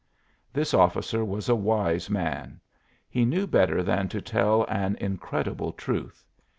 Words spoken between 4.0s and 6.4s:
to tell an incredible truth.